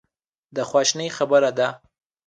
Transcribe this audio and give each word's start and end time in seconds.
د 0.55 0.57
خواشینۍ 0.69 1.09
خبره 1.17 1.51
ده. 1.57 1.67